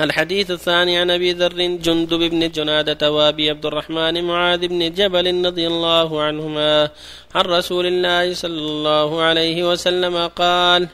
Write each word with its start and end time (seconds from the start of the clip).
الحديث 0.00 0.50
الثاني 0.50 0.98
عن 0.98 1.10
أبي 1.10 1.32
ذر 1.32 1.56
جندب 1.56 2.18
بن 2.18 2.50
جنادة 2.50 3.12
وأبي 3.12 3.50
عبد 3.50 3.66
الرحمن 3.66 4.24
معاذ 4.24 4.68
بن 4.68 4.94
جبل 4.94 5.46
رضي 5.46 5.66
الله 5.66 6.22
عنهما 6.22 6.90
عن 7.34 7.44
رسول 7.44 7.86
الله 7.86 8.34
صلى 8.34 8.58
الله 8.58 9.22
عليه 9.22 9.70
وسلم 9.70 10.26
قال 10.26 10.88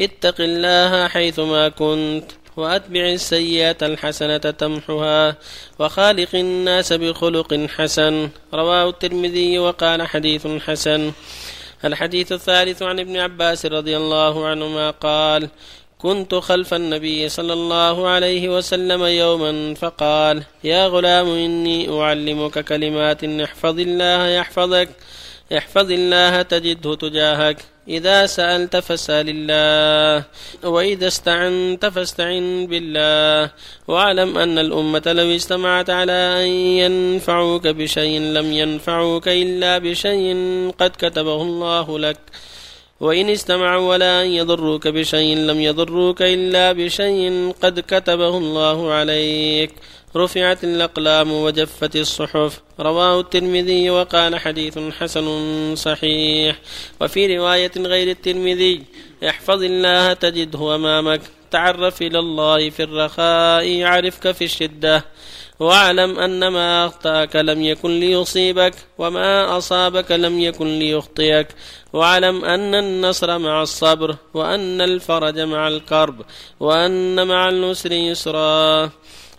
اتق 0.00 0.34
الله 0.40 1.08
حيثما 1.08 1.68
كنت 1.68 2.24
وأتبع 2.56 3.00
السيئة 3.00 3.76
الحسنة 3.82 4.38
تمحها 4.38 5.36
وخالق 5.78 6.34
الناس 6.34 6.92
بخلق 6.92 7.66
حسن. 7.76 8.28
رواه 8.54 8.88
الترمذي 8.88 9.58
وقال 9.58 10.02
حديث 10.02 10.46
حسن. 10.46 11.12
الحديث 11.84 12.32
الثالث 12.32 12.82
عن 12.82 13.00
ابن 13.00 13.16
عباس 13.16 13.66
رضي 13.66 13.96
الله 13.96 14.46
عنهما 14.46 14.90
قال 14.90 15.48
كنت 15.98 16.34
خلف 16.34 16.74
النبي 16.74 17.28
صلى 17.28 17.52
الله 17.52 18.08
عليه 18.08 18.48
وسلم 18.56 19.02
يوما 19.04 19.74
فقال 19.74 20.42
يا 20.64 20.86
غلام 20.86 21.28
إني 21.28 22.00
أعلمك 22.00 22.64
كلمات 22.64 23.24
احفظ 23.24 23.78
الله 23.78 24.26
يحفظك 24.28 24.88
احفظ 25.56 25.90
الله 25.92 26.42
تجده 26.42 26.94
تجاهك. 26.94 27.56
إذا 27.88 28.26
سألت 28.26 28.76
فاسأل 28.76 29.26
الله 29.28 30.24
وإذا 30.64 31.06
استعنت 31.06 31.86
فاستعن 31.86 32.66
بالله. 32.66 33.50
واعلم 33.88 34.38
أن 34.38 34.58
الأمة 34.58 35.02
لو 35.06 35.30
اجتمعت 35.30 35.90
على 35.90 36.12
أن 36.12 36.48
ينفعوك 36.82 37.66
بشيء 37.66 38.20
لم 38.20 38.52
ينفعوك 38.52 39.28
إلا 39.28 39.78
بشيء 39.78 40.34
قد 40.78 40.92
كتبه 40.98 41.42
الله 41.42 41.98
لك. 41.98 42.16
وإن 43.04 43.28
استمعوا 43.28 43.88
ولا 43.88 44.22
أن 44.22 44.26
يضروك 44.26 44.88
بشيء 44.88 45.36
لم 45.36 45.60
يضروك 45.60 46.22
إلا 46.22 46.72
بشيء 46.72 47.52
قد 47.62 47.80
كتبه 47.80 48.38
الله 48.38 48.92
عليك. 48.92 49.70
رفعت 50.16 50.64
الأقلام 50.64 51.32
وجفت 51.32 51.96
الصحف. 51.96 52.60
رواه 52.80 53.20
الترمذي 53.20 53.90
وقال 53.90 54.38
حديث 54.38 54.78
حسن 54.78 55.26
صحيح. 55.74 56.58
وفي 57.00 57.36
رواية 57.36 57.70
غير 57.76 58.10
الترمذي 58.10 58.82
احفظ 59.28 59.62
الله 59.62 60.12
تجده 60.12 60.74
أمامك. 60.74 61.20
تعرف 61.50 62.02
إلى 62.02 62.18
الله 62.18 62.70
في 62.70 62.82
الرخاء 62.82 63.64
يعرفك 63.64 64.32
في 64.32 64.44
الشدة. 64.44 65.04
واعلم 65.60 66.18
أن 66.18 66.48
ما 66.48 66.86
أخطأك 66.86 67.36
لم 67.36 67.62
يكن 67.62 68.00
ليصيبك 68.00 68.74
وما 68.98 69.56
أصابك 69.58 70.12
لم 70.12 70.40
يكن 70.40 70.78
ليخطئك. 70.78 71.48
واعلم 71.92 72.44
أن 72.44 72.74
النصر 72.74 73.38
مع 73.38 73.62
الصبر 73.62 74.16
وأن 74.34 74.80
الفرج 74.80 75.40
مع 75.40 75.68
الكرب 75.68 76.22
وأن 76.60 77.26
مع 77.26 77.48
النسر 77.48 77.92
يسرا. 77.92 78.90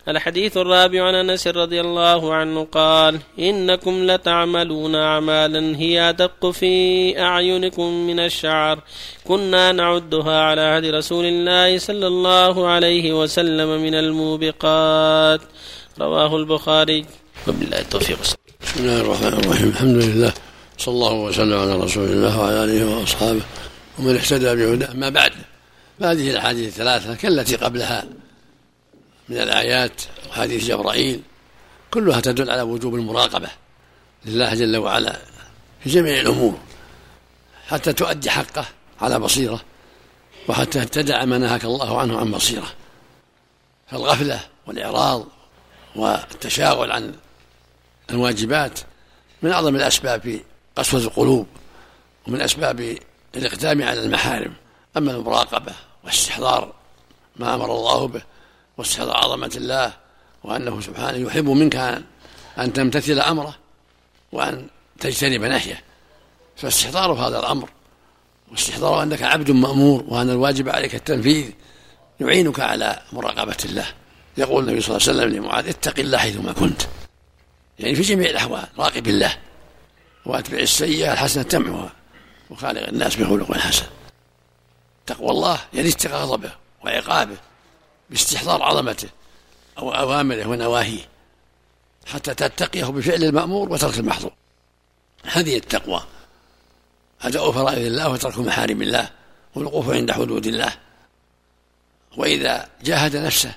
الحديث 0.07 0.57
الرابع 0.57 1.03
عن 1.03 1.15
أنس 1.15 1.47
رضي 1.47 1.81
الله 1.81 2.33
عنه 2.33 2.67
قال 2.71 3.19
إنكم 3.39 4.11
لتعملون 4.11 4.95
اعمالا 4.95 5.77
هي 5.77 6.09
أدق 6.09 6.49
في 6.49 7.21
أعينكم 7.21 8.07
من 8.07 8.19
الشعر. 8.19 8.79
كنا 9.27 9.71
نعدها 9.71 10.41
على 10.41 10.61
عهد 10.61 10.85
رسول 10.85 11.25
الله 11.25 11.77
صلى 11.77 12.07
الله 12.07 12.67
عليه 12.67 13.13
وسلم 13.13 13.81
من 13.81 13.95
الموبقات. 13.95 15.41
رواه 15.99 16.35
البخاري. 16.35 17.05
وبالله 17.47 17.79
التوفيق. 17.79 18.19
بسم 18.61 18.79
الله 18.79 19.01
الرحمن 19.01 19.27
الرحيم. 19.27 19.67
الحمد 19.67 19.95
لله. 19.95 20.33
صلى 20.77 20.93
الله 20.93 21.13
وسلم 21.13 21.59
على 21.59 21.75
رسول 21.75 22.09
الله 22.09 22.39
وعلى 22.39 22.63
آله 22.63 22.85
وأصحابه. 22.85 23.41
ومن 23.99 24.15
اهتدى 24.15 24.55
بهداه. 24.55 24.93
ما 24.93 25.09
بعد 25.09 25.33
فهذه 25.99 26.29
الأحاديث 26.29 26.67
الثلاثة 26.67 27.15
كالتي 27.15 27.55
قبلها 27.55 28.05
من 29.29 29.37
الآيات 29.37 30.01
وحديث 30.29 30.65
جبرائيل 30.65 31.21
كلها 31.91 32.21
تدل 32.21 32.51
على 32.51 32.61
وجوب 32.61 32.95
المراقبة 32.95 33.47
لله 34.25 34.53
جل 34.53 34.77
وعلا 34.77 35.19
في 35.83 35.89
جميع 35.89 36.19
الأمور 36.21 36.57
حتى 37.67 37.93
تؤدي 37.93 38.29
حقه 38.29 38.65
على 39.01 39.19
بصيرة 39.19 39.61
وحتى 40.47 40.85
تدع 40.85 41.25
ما 41.25 41.37
نهاك 41.37 41.65
الله 41.65 41.99
عنه 41.99 42.17
عن 42.17 42.31
بصيرة. 42.31 42.67
فالغفلة 43.87 44.39
والإعراض 44.67 45.27
والتشاغل 45.95 46.91
عن 46.91 47.15
الواجبات 48.09 48.79
من 49.41 49.51
أعظم 49.51 49.75
الأسباب 49.75 50.21
في 50.21 50.41
قسوة 50.75 50.99
القلوب 50.99 51.47
ومن 52.27 52.41
أسباب 52.41 52.97
الإقدام 53.35 53.83
على 53.83 54.03
المحارم. 54.03 54.53
أما 54.97 55.11
المراقبة 55.11 55.73
واستحضار 56.03 56.73
ما 57.35 57.55
أمر 57.55 57.75
الله 57.75 58.07
به 58.07 58.21
واستحضار 58.77 59.17
عظمة 59.17 59.51
الله 59.55 59.93
وأنه 60.43 60.81
سبحانه 60.81 61.17
يحب 61.17 61.49
منك 61.49 62.03
أن 62.57 62.73
تمتثل 62.73 63.19
أمره 63.19 63.55
وأن 64.31 64.67
تجتنب 64.99 65.43
نهيه 65.43 65.83
فاستحضار 66.57 67.11
هذا 67.11 67.39
الأمر 67.39 67.69
واستحضار 68.51 69.03
أنك 69.03 69.21
عبد 69.23 69.51
مأمور 69.51 70.03
وأن 70.07 70.29
الواجب 70.29 70.69
عليك 70.69 70.95
التنفيذ 70.95 71.51
يعينك 72.19 72.59
على 72.59 73.01
مراقبة 73.13 73.57
الله. 73.65 73.87
يقول 74.37 74.63
النبي 74.63 74.81
صلى 74.81 74.97
الله 74.97 75.07
عليه 75.07 75.19
وسلم 75.19 75.37
لمعاذ 75.37 75.67
اتق 75.67 75.99
الله 75.99 76.17
حيثما 76.17 76.53
كنت. 76.53 76.81
يعني 77.79 77.95
في 77.95 78.01
جميع 78.01 78.29
الأحوال 78.29 78.67
راقب 78.77 79.07
الله 79.07 79.37
وأتبع 80.25 80.59
السيئة 80.59 81.13
الحسنة 81.13 81.43
تمحها 81.43 81.93
وخالق 82.49 82.87
الناس 82.87 83.15
بخلق 83.15 83.57
حسن. 83.57 83.85
تقوى 85.05 85.29
الله 85.29 85.59
يعني 85.73 85.89
اتقى 85.89 86.23
غضبه 86.23 86.51
وعقابه 86.83 87.37
باستحضار 88.09 88.63
عظمته 88.63 89.09
أو 89.77 89.91
أوامره 89.91 90.45
ونواهيه 90.45 91.07
حتى 92.05 92.33
تتقيه 92.33 92.85
بفعل 92.85 93.23
المأمور 93.23 93.69
وترك 93.69 93.99
المحظور. 93.99 94.31
هذه 95.23 95.57
التقوى. 95.57 96.03
أداء 97.21 97.51
فرائض 97.51 97.85
الله 97.85 98.09
وترك 98.09 98.37
محارم 98.37 98.81
الله 98.81 99.09
والوقوف 99.55 99.89
عند 99.89 100.11
حدود 100.11 100.47
الله. 100.47 100.73
وإذا 102.17 102.69
جاهد 102.83 103.15
نفسه 103.15 103.55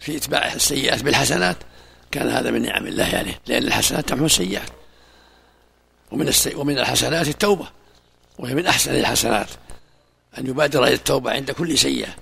في 0.00 0.16
إتباع 0.16 0.52
السيئات 0.52 1.02
بالحسنات 1.02 1.56
كان 2.10 2.28
هذا 2.28 2.50
من 2.50 2.62
نعم 2.62 2.86
الله 2.86 3.04
عليه 3.04 3.14
يعني 3.14 3.34
لأن 3.46 3.62
الحسنات 3.62 4.08
تمحو 4.08 4.24
السيئات. 4.24 4.68
ومن 6.10 6.28
السي... 6.28 6.54
ومن 6.54 6.78
الحسنات 6.78 7.28
التوبة 7.28 7.66
وهي 8.38 8.54
من 8.54 8.66
أحسن 8.66 8.94
الحسنات 8.94 9.48
أن 10.38 10.46
يبادر 10.46 10.84
إلى 10.84 10.94
التوبة 10.94 11.30
عند 11.30 11.50
كل 11.50 11.78
سيئة 11.78 12.14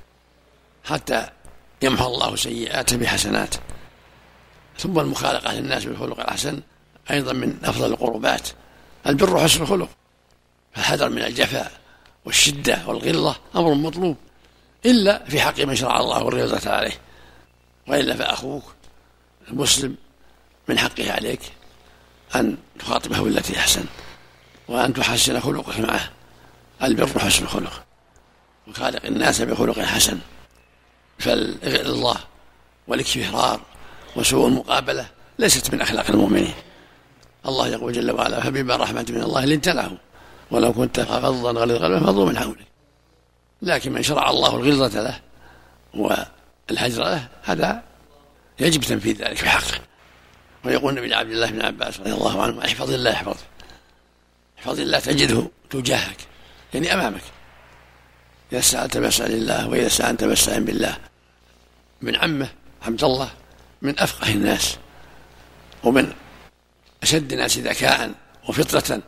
حتى 0.85 1.27
يمحو 1.83 2.07
الله 2.07 2.37
سيئاته 2.37 2.97
بحسناته 2.97 3.59
ثم 4.79 4.99
المخالقة 4.99 5.55
للناس 5.55 5.85
بالخلق 5.85 6.21
الحسن 6.21 6.61
أيضا 7.11 7.33
من 7.33 7.59
أفضل 7.65 7.91
القربات. 7.91 8.49
البر 9.07 9.41
حسن 9.41 9.63
الخلق 9.63 9.89
فالحذر 10.75 11.09
من 11.09 11.23
الجفاء 11.23 11.73
والشدة 12.25 12.83
والغلظة 12.87 13.37
أمر 13.57 13.75
مطلوب 13.75 14.17
إلا 14.87 15.25
في 15.25 15.41
حق 15.41 15.61
من 15.61 15.77
شرع 15.77 16.01
الله 16.01 16.29
الرضا 16.29 16.71
عليه. 16.71 16.99
وإلا 17.87 18.17
فأخوك 18.17 18.63
المسلم 19.49 19.97
من 20.69 20.79
حقه 20.79 21.13
عليك 21.13 21.41
أن 22.37 22.57
تخاطبه 22.79 23.21
بالتي 23.21 23.59
أحسن 23.59 23.85
وأن 24.69 24.95
تحسن 24.95 25.41
خلقك 25.41 25.81
معه. 25.81 26.11
البر 26.83 27.19
حسن 27.19 27.45
الخلق. 27.45 27.85
وخالق 28.69 29.07
الناس 29.07 29.43
بخلق 29.43 29.81
حسن. 29.81 30.19
فالله 31.19 32.17
والاكفرار 32.87 33.61
وسوء 34.17 34.49
المقابلة 34.49 35.07
ليست 35.39 35.75
من 35.75 35.81
أخلاق 35.81 36.11
المؤمنين. 36.11 36.55
الله 37.47 37.69
يقول 37.69 37.93
جل 37.93 38.11
وعلا 38.11 38.41
فبما 38.41 38.77
رحمة 38.77 39.07
من 39.09 39.23
الله 39.23 39.45
لنت 39.45 39.69
لهم. 39.69 39.99
ولو 40.51 40.73
كنت 40.73 41.01
فظا 41.01 41.53
غليظ 41.53 41.83
قلبه 41.83 42.07
فضوا 42.07 42.27
من 42.27 42.39
حولك. 42.39 42.67
لكن 43.63 43.93
من 43.93 44.03
شرع 44.03 44.31
الله 44.31 44.57
الغلظة 44.57 45.03
له 45.03 45.21
والهجر 46.71 47.05
له 47.05 47.29
هذا 47.43 47.83
يجب 48.61 48.81
تنفيذ 48.81 49.17
ذلك 49.25 49.37
في 49.37 49.49
حقه. 49.49 49.81
ويقول 50.65 50.99
النبي 50.99 51.15
عبد 51.15 51.31
الله 51.31 51.51
بن 51.51 51.63
عباس 51.63 52.01
رضي 52.01 52.13
الله 52.13 52.43
عنه 52.43 52.65
احفظ 52.65 52.93
الله 52.93 53.13
احفظ. 53.13 53.37
احفظ 54.59 54.81
الله 54.81 54.99
تجده 54.99 55.51
تجاهك 55.71 56.17
يعني 56.75 56.95
أمامك. 56.95 57.23
إذا 58.53 58.61
سألت 58.61 58.99
فاسأل 58.99 59.33
الله 59.33 59.69
وإذا 59.69 59.87
استعنت 59.87 60.25
فاستعن 60.25 60.65
بالله. 60.65 60.97
من 62.03 62.17
عمه 62.17 62.49
عبد 62.83 63.05
الله 63.05 63.31
من 63.83 64.01
أفقه 64.01 64.33
الناس 64.33 64.77
ومن 65.85 66.13
أشد 67.03 67.33
الناس 67.33 67.59
ذكاء 67.59 68.13
وفطرة. 68.49 69.03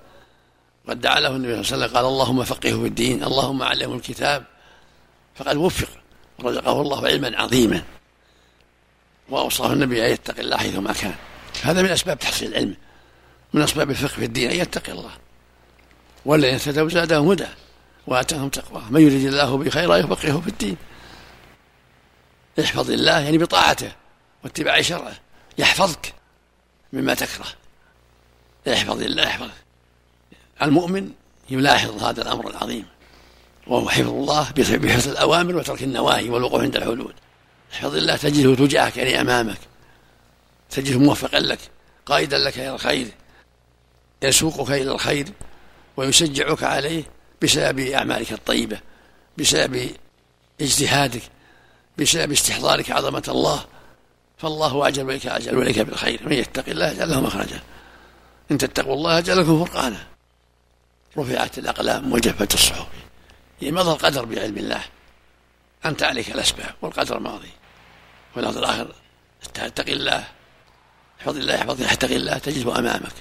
قد 0.89 1.01
دعا 1.01 1.21
له 1.21 1.29
النبي 1.29 1.65
صلى 1.65 1.75
الله 1.75 1.85
عليه 1.85 1.85
وسلم 1.85 1.97
قال 1.97 2.05
اللهم 2.05 2.45
فقهه 2.45 2.81
في 2.81 2.87
الدين 2.87 3.25
اللهم 3.25 3.63
علمه 3.63 3.95
الكتاب. 3.95 4.45
فقد 5.35 5.57
وفق. 5.57 5.89
رزقه 6.43 6.83
الله 6.83 7.07
علما 7.07 7.39
عظيما. 7.39 7.83
وأوصاه 9.29 9.73
النبي 9.73 10.07
أن 10.07 10.13
يتقي 10.13 10.41
الله 10.41 10.57
حيثما 10.57 10.93
كان. 10.93 11.15
هذا 11.63 11.83
من 11.83 11.89
أسباب 11.89 12.19
تحصيل 12.19 12.49
العلم. 12.49 12.77
من 13.53 13.63
أسباب 13.63 13.91
الفقه 13.91 14.15
في 14.15 14.25
الدين 14.25 14.51
أن 14.51 14.57
يتقي 14.57 14.93
الله. 14.93 15.11
والذين 16.25 16.55
اهتدوا 16.55 16.89
زادهم 16.89 17.29
هدى. 17.29 17.47
وآتاهم 18.07 18.49
تقواه. 18.49 18.91
من 18.91 19.01
يريد 19.01 19.27
الله 19.27 19.57
به 19.57 19.71
خيرا 19.71 19.97
يفقهه 19.97 20.41
في 20.41 20.49
الدين. 20.49 20.77
احفظ 22.61 22.91
الله 22.91 23.21
يعني 23.21 23.39
بطاعته. 23.39 23.93
واتباع 24.45 24.81
شرعه. 24.81 25.17
يحفظك 25.59 26.15
مما 26.93 27.15
تكره. 27.15 27.47
احفظ 28.73 29.03
الله 29.03 29.23
يحفظك 29.23 29.65
المؤمن 30.63 31.11
يلاحظ 31.51 32.03
هذا 32.03 32.23
الأمر 32.23 32.51
العظيم. 32.51 32.87
وهو 33.67 33.89
حفظ 33.89 34.09
الله 34.09 34.51
بحفظ 34.57 35.09
الأوامر 35.09 35.57
وترك 35.57 35.83
النواهي 35.83 36.29
والوقوف 36.29 36.63
عند 36.63 36.77
الحدود. 36.77 37.15
احفظ 37.73 37.97
الله 37.97 38.17
تجده 38.17 38.55
تجاهك 38.55 38.97
يعني 38.97 39.21
أمامك. 39.21 39.59
تجده 40.71 40.99
موفقا 40.99 41.41
لك 41.41 41.59
قائدا 42.07 42.39
لك 42.39 42.59
إلى 42.59 42.75
الخير. 42.75 43.09
يسوقك 44.23 44.71
إلى 44.71 44.93
الخير 44.93 45.29
ويشجعك 45.97 46.63
عليه 46.63 47.05
بسبب 47.43 47.79
أعمالك 47.79 48.33
الطيبة 48.33 48.81
بسبب 49.39 49.91
اجتهادك 50.61 51.23
بسبب 51.99 52.33
استحضارك 52.33 52.91
عظمة 52.91 53.25
الله. 53.29 53.65
فالله 54.39 54.89
أجل 54.89 55.11
اليك 55.11 55.27
أجل 55.27 55.63
اليك 55.63 55.79
بالخير. 55.79 56.21
من 56.27 56.33
يتق 56.33 56.69
الله 56.69 56.91
يجعل 56.91 57.11
له 57.11 57.21
مخرجا. 57.21 57.61
إن 58.51 58.59
تتقوا 58.59 58.95
الله 58.95 59.19
يجعل 59.19 59.39
لكم 59.39 59.65
فرقانا. 59.65 60.07
رفعت 61.19 61.59
الأقلام 61.59 62.13
وجفت 62.13 62.55
الصحف. 62.55 62.87
مضى 63.63 63.91
القدر 63.91 64.25
بعلم 64.25 64.59
الله؟ 64.59 64.81
أنت 65.85 66.03
عليك 66.03 66.31
الأسباب 66.31 66.75
والقدر 66.83 67.19
ماضي. 67.19 67.51
والأمر 68.37 68.59
الآخر 68.59 68.95
اتق 69.59 69.89
الله 69.89 70.25
احفظ 71.21 71.37
الله 71.37 71.55
يحفظك 71.55 71.93
اتق 71.93 72.11
الله 72.11 72.39
تجده 72.39 72.79
أمامك. 72.79 73.13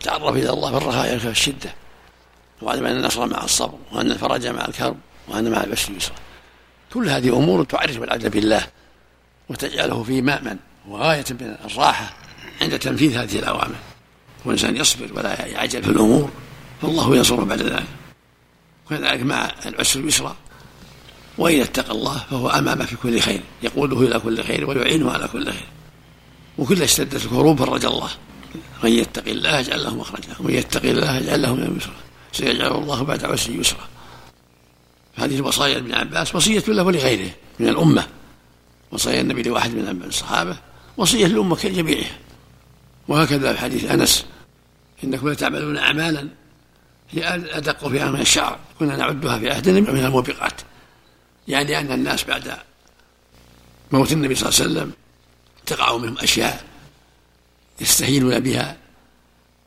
تعرف 0.00 0.36
إلى 0.36 0.50
الله 0.50 0.70
بالرخاء 0.70 1.18
في 1.18 1.28
الشده 1.28 1.74
وأعلم 2.62 2.86
أن 2.86 2.96
النصر 2.96 3.26
مع 3.26 3.44
الصبر 3.44 3.78
وأن 3.92 4.10
الفرج 4.10 4.46
مع 4.46 4.64
الكرب 4.64 4.96
وأن 5.28 5.50
مع 5.50 5.64
العسر 5.64 5.92
يسرا 5.92 6.14
كل 6.94 7.08
هذه 7.08 7.28
أمور 7.36 7.64
تعرف 7.64 7.96
العبد 7.96 8.26
بالله 8.26 8.66
وتجعله 9.48 10.02
في 10.02 10.22
مأمن 10.22 10.56
وغاية 10.88 11.24
من 11.30 11.56
الراحة 11.64 12.16
عند 12.60 12.78
تنفيذ 12.78 13.16
هذه 13.16 13.38
الأوامر. 13.38 13.74
والإنسان 14.44 14.76
يصبر 14.76 15.12
ولا 15.14 15.46
يعجل 15.46 15.82
في 15.82 15.90
الأمور 15.90 16.30
فالله 16.82 17.16
ينصره 17.16 17.44
بعد 17.44 17.62
ذلك. 17.62 17.84
وكذلك 18.90 19.22
مع 19.22 19.52
العسر 19.66 20.00
يسرا 20.00 20.36
وإذا 21.38 21.62
اتقى 21.62 21.92
الله 21.92 22.18
فهو 22.30 22.48
أمامه 22.48 22.84
في 22.84 22.96
كل 22.96 23.20
خير. 23.20 23.40
يقوده 23.62 24.00
إلى 24.00 24.18
كل 24.18 24.44
خير 24.44 24.70
ويعينه 24.70 25.10
على 25.10 25.28
كل 25.28 25.44
خير. 25.44 25.68
وكل 26.58 26.82
اشتدت 26.82 27.14
الكروب 27.14 27.58
فرج 27.58 27.84
الله. 27.84 28.10
من 28.84 28.90
يتق 28.90 29.28
الله 29.28 29.58
يجعل 29.58 29.84
له 29.84 29.96
مخرجا 29.96 30.28
ومن 30.40 30.54
يتق 30.54 30.82
الله 30.82 31.16
يجعل 31.16 31.42
له 31.42 31.54
من 31.54 31.76
يسرا 31.76 31.94
سيجعل 32.32 32.72
الله 32.72 33.02
بعد 33.02 33.24
عسر 33.24 33.50
يسرا. 33.50 33.88
هذه 35.16 35.36
الوصايا 35.36 35.76
ابن 35.76 35.94
عباس. 35.94 36.34
وصية 36.34 36.64
له 36.68 36.82
ولغيره 36.82 37.30
من 37.58 37.68
الأمة. 37.68 38.06
وصايا 38.92 39.20
النبي 39.20 39.42
لواحد 39.42 39.74
من 39.74 40.02
الصحابة. 40.04 40.56
وصية 40.96 41.26
للأمة 41.26 41.56
كجميعها. 41.56 42.18
وهكذا 43.08 43.52
في 43.52 43.58
حديث 43.58 43.90
أنس. 43.90 44.24
إنكم 45.04 45.28
لتعملون 45.28 45.78
أعمالا 45.78 46.28
هي 47.10 47.34
أدق 47.34 47.88
فيها 47.88 48.10
من 48.10 48.20
الشعر 48.20 48.58
كنا 48.78 48.96
نعدها 48.96 49.38
في 49.38 49.50
عهد 49.50 49.68
النبي 49.68 49.92
من 49.92 50.04
الموبقات. 50.04 50.60
يعني 51.48 51.78
أن 51.78 51.92
الناس 51.92 52.24
بعد 52.24 52.56
موت 53.92 54.12
النبي 54.12 54.34
صلى 54.34 54.48
الله 54.48 54.60
عليه 54.60 54.70
وسلم 54.70 54.92
تقع 55.66 55.96
منهم 55.96 56.18
أشياء 56.18 56.64
يستهينون 57.80 58.40
بها 58.40 58.76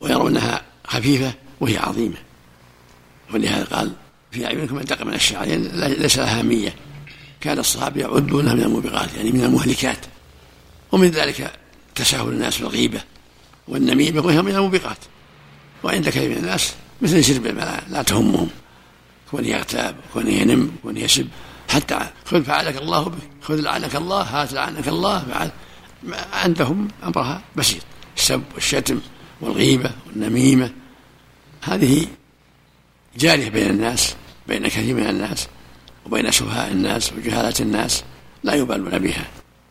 ويرونها 0.01 0.61
خفيفة 0.87 1.33
وهي 1.59 1.77
عظيمة. 1.77 2.17
ولهذا 3.33 3.63
قال 3.63 3.91
في 4.31 4.45
أعينكم 4.45 4.77
أدق 4.77 5.01
من 5.01 5.13
الشعر 5.13 5.47
يعني 5.47 5.67
ليس 5.95 6.17
لها 6.17 6.39
أهمية 6.39 6.75
كان 7.41 7.59
الصحابة 7.59 8.01
يعدونها 8.01 8.53
من 8.53 8.63
الموبقات 8.63 9.13
يعني 9.13 9.31
من 9.31 9.43
المهلكات. 9.43 10.05
ومن 10.91 11.07
ذلك 11.07 11.51
تساهل 11.95 12.27
الناس 12.27 12.57
بالغيبة 12.57 13.01
والنميمة 13.67 14.25
وهي 14.25 14.41
من 14.41 14.55
الموبقات. 14.55 14.97
وعند 15.83 16.09
كثير 16.09 16.29
من 16.29 16.37
الناس 16.37 16.73
مثل 17.01 17.23
شرب 17.23 17.45
الماء 17.45 17.83
لا 17.89 18.03
تهمهم. 18.03 18.49
كون 19.31 19.45
يغتاب 19.45 19.95
كون 20.13 20.27
ينم 20.27 20.71
كون 20.83 20.97
يسب 20.97 21.27
حتى 21.69 21.99
خذ 22.25 22.43
فعلك 22.43 22.77
الله 22.77 23.03
بك. 23.03 23.29
خذ 23.41 23.55
لعنك 23.55 23.95
الله 23.95 24.21
هات 24.21 24.53
لعنك 24.53 24.87
الله. 24.87 25.19
فعل 25.19 25.51
عندهم 26.33 26.87
أمرها 27.03 27.41
بسيط. 27.55 27.81
السب 28.17 28.43
والشتم 28.53 28.99
والغيبة 29.41 29.91
والنميمة. 30.07 30.71
هذه 31.61 32.07
جارية 33.17 33.49
بين 33.49 33.69
الناس 33.69 34.15
بين 34.47 34.67
كثير 34.67 34.95
من 34.95 35.09
الناس 35.09 35.47
وبين 36.05 36.31
سفهاء 36.31 36.71
الناس 36.71 37.13
وجهالة 37.13 37.53
الناس. 37.59 38.03
لا 38.43 38.53
يبالون 38.53 38.99
بها. 38.99 39.27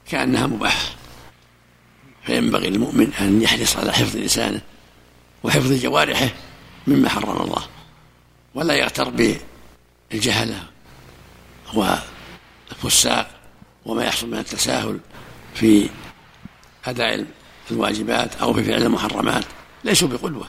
كأنها 0.09 0.47
مباحة 0.47 0.89
فينبغي 2.27 2.71
للمؤمن 2.71 3.13
أن 3.21 3.43
يحرص 3.43 3.77
على 3.77 3.93
حفظ 3.93 4.17
لسانه 4.17 4.61
وحفظ 5.43 5.73
جوارحه. 5.73 6.29
مما 6.87 7.09
حرم 7.09 7.43
الله. 7.43 7.63
ولا 8.55 8.75
يغتر 8.75 9.37
بالجهلة 10.11 10.63
والفساق 11.75 13.31
وما 13.87 14.05
يحصل 14.05 14.27
من 14.27 14.39
التساهل 14.39 15.01
في 15.55 15.89
أداء 16.85 17.27
الواجبات 17.71 18.37
أو 18.37 18.53
في 18.55 18.65
فعل 18.65 18.83
المحرمات. 18.83 19.45
ليسوا 19.85 20.09
بقدوة. 20.09 20.49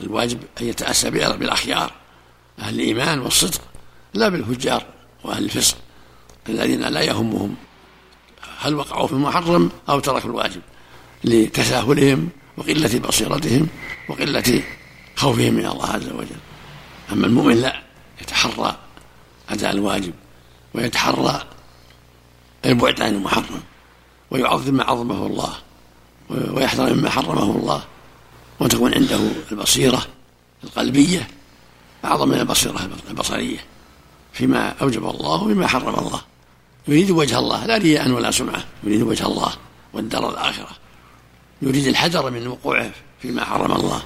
الواجب 0.00 0.38
أن 0.60 0.66
يتأسى 0.66 1.10
بالأخيار 1.10 1.92
أهل 2.58 2.74
الإيمان 2.74 3.18
والصدق 3.18 3.60
لا 4.14 4.28
بالفجار 4.28 4.86
وأهل 5.24 5.44
الفسق 5.44 5.76
الذين 6.48 6.80
لا 6.80 7.00
يهمهم 7.00 7.56
هل 8.58 8.74
وقعوا 8.74 9.06
في 9.06 9.12
المحرم 9.12 9.70
أو 9.88 10.00
تركوا 10.00 10.30
الواجب 10.30 10.60
لتساهلهم 11.24 12.28
وقلة 12.56 12.98
بصيرتهم 12.98 13.68
وقلة 14.08 14.62
خوفهم 15.16 15.54
من 15.54 15.66
الله 15.66 15.90
عز 15.90 16.08
وجل. 16.08 16.40
أما 17.12 17.26
المؤمن 17.26 17.56
لا 17.56 17.82
يتحرى 18.22 18.76
أداء 19.50 19.70
الواجب 19.70 20.14
ويتحرى 20.74 21.44
البعد 22.64 23.00
عن 23.00 23.14
المحرم 23.14 23.62
ويعظم 24.30 24.74
ما 24.74 24.84
عظمه 24.84 25.26
الله 25.26 25.54
ويحذر 26.30 26.94
مما 26.94 27.10
حرمه 27.10 27.56
الله 27.56 27.84
وتكون 28.60 28.94
عنده 28.94 29.20
البصيرة 29.52 30.06
القلبية 30.64 31.28
أعظم 32.04 32.28
من 32.28 32.40
البصيرة 32.40 32.88
البصرية 33.10 33.58
فيما 34.32 34.68
أوجب 34.82 35.10
الله 35.10 35.42
وفيما 35.42 35.66
حرم 35.66 35.94
الله. 35.94 36.20
يريد 36.88 37.10
وجه 37.10 37.38
الله 37.38 37.66
لا 37.66 37.76
رياء 37.76 38.10
ولا 38.10 38.30
سمعة 38.30 38.64
يريد 38.84 39.02
وجه 39.02 39.26
الله 39.26 39.52
والدار 39.92 40.30
الآخرة. 40.30 40.70
يريد 41.62 41.86
الحذر 41.86 42.30
من 42.30 42.46
وقوعه 42.46 42.90
فيما 43.22 43.44
حرم 43.44 43.72
الله. 43.72 44.02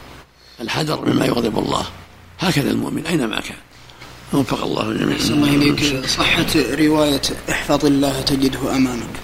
الحذر 0.61 1.05
مما 1.05 1.26
يغضب 1.26 1.59
الله. 1.59 1.87
هكذا 2.40 2.71
المؤمن 2.71 3.07
أينما 3.07 3.40
كان. 3.40 3.57
وفق 4.33 4.64
الله 4.64 4.90
الجميع. 4.90 5.17
الله 5.17 5.49
إليك. 5.49 6.07
صحة 6.07 6.47
رواية 6.57 7.23
احفظ 7.50 7.87
الله 7.87 8.21
تجده 8.21 8.76
أمامك. 8.76 9.17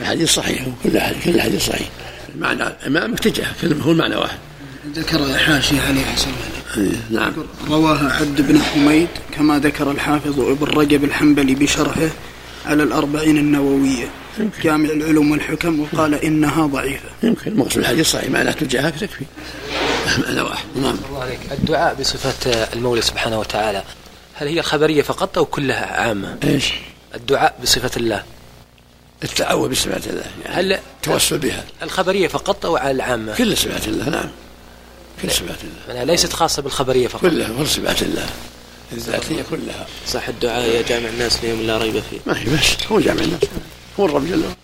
الحديث 0.00 0.30
صحيح 0.30 0.66
كل 0.84 1.00
حديث 1.00 1.24
كل 1.24 1.40
حديث 1.40 1.66
صحيح. 1.66 1.88
المعنى 2.34 2.62
أمامك 2.62 3.18
تجاه 3.18 3.46
هو 3.82 3.92
المعنى 3.92 4.16
واحد. 4.16 4.38
ذكر 4.94 5.38
حاشية 5.38 5.80
عليه 5.80 6.04
حسن 6.04 6.30
نعم. 7.10 7.32
رواها 7.68 8.12
عبد 8.20 8.40
بن 8.40 8.62
حميد 8.62 9.08
كما 9.34 9.58
ذكر 9.58 9.90
الحافظ 9.90 10.40
ابن 10.40 10.66
رجب 10.66 11.04
الحنبلي 11.04 11.54
بشرحه 11.54 12.08
على 12.66 12.82
الأربعين 12.82 13.38
النووية. 13.38 14.08
يمكن. 14.38 14.62
جامع 14.62 14.88
العلوم 14.88 15.30
والحكم 15.30 15.80
وقال 15.80 16.14
إنها 16.14 16.66
ضعيفة. 16.66 17.08
يمكن. 17.22 17.52
المقصود 17.52 17.78
الحديث 17.78 18.10
صحيح 18.10 18.30
معناه 18.30 18.52
تجاهك 18.52 18.94
تكفي 18.94 19.24
معنى 20.18 20.40
واحد 20.40 20.64
نعم 20.76 20.96
الدعاء 21.52 21.94
بصفة 21.94 22.68
المولى 22.72 23.02
سبحانه 23.02 23.40
وتعالى. 23.40 23.84
هل 24.34 24.48
هي 24.48 24.62
خبرية 24.62 25.02
فقط 25.02 25.38
أو 25.38 25.44
كلها 25.44 25.86
عامة؟ 25.86 26.36
إيش؟ 26.44 26.72
الدعاء 27.14 27.58
بصفة 27.62 27.90
الله. 27.96 28.24
التعوذ 29.24 29.68
بصفات 29.68 30.06
الله 30.06 30.24
يعني 30.44 30.54
هل 30.54 30.72
التوسل 30.72 31.38
بها. 31.38 31.64
الخبرية 31.82 32.28
فقط 32.28 32.66
أو 32.66 32.76
على 32.76 32.90
العامة؟ 32.90 33.34
كل 33.34 33.56
صفات 33.56 33.88
الله 33.88 34.08
نعم. 34.08 34.30
كل 35.22 35.30
صفات 35.30 35.58
الله. 35.62 35.94
يعني 35.94 36.06
ليست 36.06 36.32
خاصة 36.32 36.62
بالخبرية 36.62 37.08
فقط. 37.08 37.20
كلها 37.22 37.48
كل 37.58 37.66
صفات 37.66 38.02
الله. 38.02 38.26
الذاتية 38.92 39.42
كلها. 39.50 39.86
صح 40.08 40.28
الدعاء 40.28 40.68
يا 40.68 40.82
جامع 40.82 41.08
الناس 41.08 41.44
ليوم 41.44 41.60
لا 41.60 41.78
ريب 41.78 42.02
فيه. 42.10 42.18
ما 42.26 42.38
هي 42.38 42.44
بس 42.44 42.86
هو 42.92 43.00
جامع 43.00 43.22
الناس. 43.22 43.40
هو 44.00 44.06
الرب 44.06 44.26
جل 44.26 44.42
وعلا. 44.42 44.54